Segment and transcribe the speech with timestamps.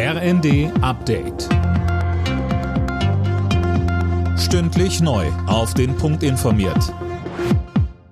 [0.00, 1.48] RND Update.
[4.38, 5.26] Stündlich neu.
[5.48, 6.94] Auf den Punkt informiert.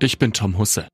[0.01, 0.89] Ich bin Tom Husse.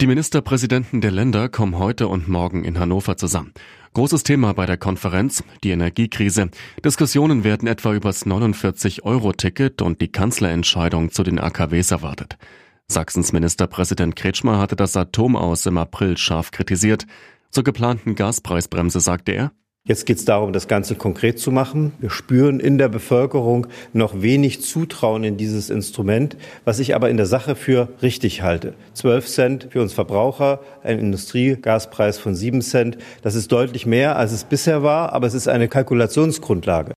[0.00, 3.52] Die Ministerpräsidenten der Länder kommen heute und morgen in Hannover zusammen.
[3.94, 6.50] Großes Thema bei der Konferenz, die Energiekrise.
[6.84, 12.38] Diskussionen werden etwa übers 49-Euro-Ticket und die Kanzlerentscheidung zu den AKWs erwartet.
[12.86, 17.06] Sachsens Ministerpräsident Kretschmer hatte das Atomaus im April scharf kritisiert.
[17.50, 19.52] Zur geplanten Gaspreisbremse sagte er,
[19.88, 21.92] Jetzt geht es darum, das Ganze konkret zu machen.
[21.98, 27.16] Wir spüren in der Bevölkerung noch wenig Zutrauen in dieses Instrument, was ich aber in
[27.16, 28.74] der Sache für richtig halte.
[28.92, 32.98] 12 Cent für uns Verbraucher, ein Industriegaspreis von 7 Cent.
[33.22, 36.92] Das ist deutlich mehr, als es bisher war, aber es ist eine Kalkulationsgrundlage.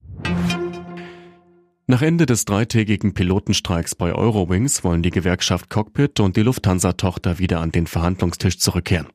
[1.88, 7.62] Nach Ende des dreitägigen Pilotenstreiks bei Eurowings wollen die Gewerkschaft Cockpit und die Lufthansa-Tochter wieder
[7.62, 9.08] an den Verhandlungstisch zurückkehren.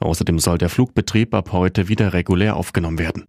[0.00, 3.24] Außerdem soll der Flugbetrieb ab heute wieder regulär aufgenommen werden.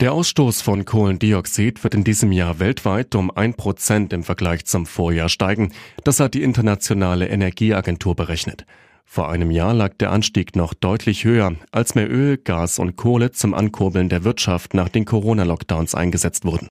[0.00, 4.86] Der Ausstoß von Kohlendioxid wird in diesem Jahr weltweit um ein Prozent im Vergleich zum
[4.86, 5.72] Vorjahr steigen.
[6.04, 8.64] Das hat die Internationale Energieagentur berechnet.
[9.04, 13.32] Vor einem Jahr lag der Anstieg noch deutlich höher, als mehr Öl, Gas und Kohle
[13.32, 16.68] zum Ankurbeln der Wirtschaft nach den Corona-Lockdowns eingesetzt wurden.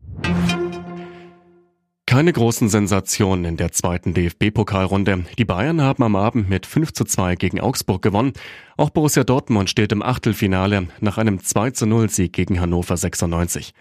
[2.10, 5.26] Keine großen Sensationen in der zweiten DFB-Pokalrunde.
[5.38, 8.34] Die Bayern haben am Abend mit 5 zu 2 gegen Augsburg gewonnen.
[8.78, 13.76] Auch Borussia Dortmund steht im Achtelfinale nach einem 2 zu 0 Sieg gegen Hannover 96.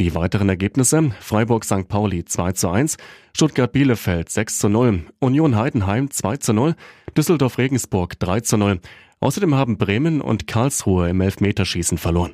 [0.00, 1.86] Die weiteren Ergebnisse Freiburg St.
[1.86, 2.96] Pauli 2 zu 1,
[3.32, 6.74] Stuttgart Bielefeld 6 zu 0, Union Heidenheim 2 zu 0,
[7.16, 8.80] Düsseldorf Regensburg 3 zu 0.
[9.20, 12.32] Außerdem haben Bremen und Karlsruhe im Elfmeterschießen verloren.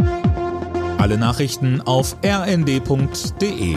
[0.97, 3.77] Alle Nachrichten auf rnd.de